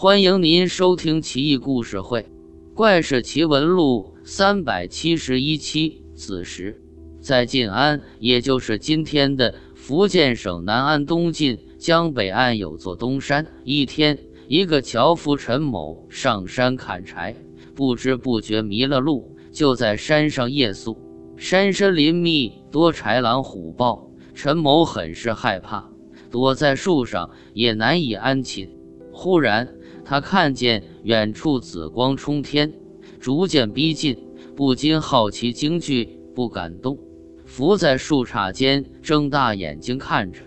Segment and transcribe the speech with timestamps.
[0.00, 2.20] 欢迎您收听《奇异故事会·
[2.72, 6.04] 怪事奇闻录》三百七十一期。
[6.14, 6.80] 子时，
[7.20, 13.44] 在晋安，也就是今天的福建省南安东晋江北岸有座东山。
[13.64, 14.16] 一天，
[14.46, 17.34] 一个樵夫陈某上山砍柴，
[17.74, 20.96] 不知不觉迷了路，就在山上夜宿。
[21.36, 25.90] 山深林密，多豺狼虎豹，陈某很是害怕，
[26.30, 28.77] 躲在树上也难以安寝。
[29.20, 29.68] 忽然，
[30.04, 32.72] 他看见远处紫光冲天，
[33.18, 34.16] 逐渐逼近，
[34.54, 36.96] 不禁好奇惊惧，不敢动，
[37.44, 40.42] 伏在树杈间，睁大眼睛看着。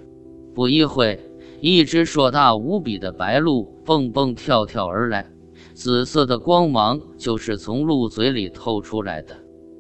[0.55, 1.20] 不一会，
[1.59, 5.30] 一只硕大无比的白鹿蹦蹦跳跳而来，
[5.73, 9.35] 紫色的光芒就是从鹿嘴里透出来的。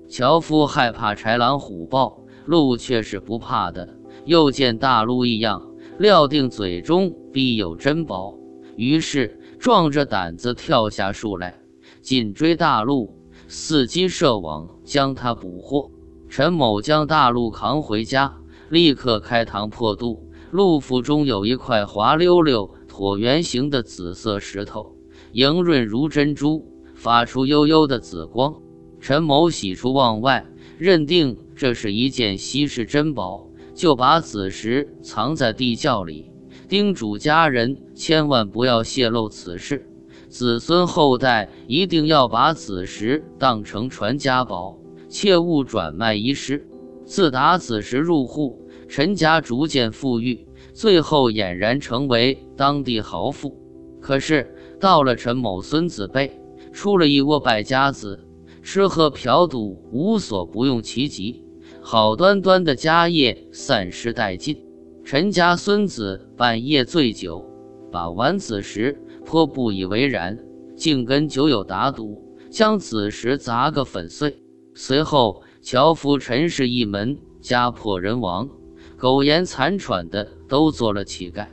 [0.09, 3.87] 樵夫害怕豺狼虎豹，鹿却是不怕的。
[4.25, 5.65] 又见大鹿异样，
[5.97, 8.35] 料定嘴中必有珍宝，
[8.81, 9.37] 于是。
[9.59, 11.53] 壮着胆子跳下树来，
[12.01, 13.15] 紧追大鹿，
[13.47, 15.91] 伺机设网将它捕获。
[16.27, 18.39] 陈某将大鹿扛回家，
[18.71, 20.27] 立刻开膛破肚。
[20.49, 24.95] 鹿腹中有一块滑溜溜、椭圆形的紫色石头，
[25.31, 28.55] 莹润如珍珠，发出幽幽的紫光。
[28.99, 30.47] 陈某喜出望外，
[30.79, 36.30] 认定这是一件稀世珍宝，就把紫石藏在地窖里。
[36.71, 39.85] 叮嘱家人千万不要泄露此事，
[40.29, 46.65] 子孙后代一定要把子石当成传家宝，切勿转卖遗失。
[47.03, 53.53] 自打子时入户，陈家逐渐富裕，最后俨然成为当地豪富。
[53.99, 56.39] 可是到了陈某孙子辈，
[56.71, 58.17] 出了一窝败家子，
[58.63, 61.43] 吃喝嫖赌无所不用其极，
[61.81, 64.70] 好端端的家业散失殆尽。
[65.11, 67.45] 陈家孙子半夜醉酒，
[67.91, 70.39] 把玩子时颇不以为然，
[70.73, 74.41] 竟跟酒友打赌，将子时砸个粉碎。
[74.73, 78.47] 随后，樵夫陈氏一门家破人亡，
[78.95, 81.45] 苟延残喘的都做了乞丐，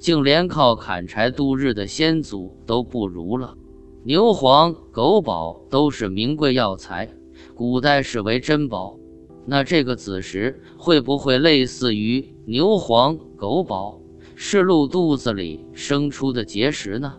[0.00, 3.54] 竟连靠砍柴度日的先祖都不如了。
[4.02, 7.08] 牛黄、狗宝都是名贵药材，
[7.54, 8.98] 古代视为珍宝。
[9.46, 14.00] 那这个子时会不会类似于牛黄、狗宝，
[14.34, 17.14] 是鹿肚子里生出的结石呢？